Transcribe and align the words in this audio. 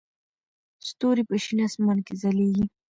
ستوري 0.87 1.23
په 1.29 1.35
شین 1.43 1.59
اسمان 1.67 1.97
کې 2.05 2.13
ځلېږي. 2.21 2.65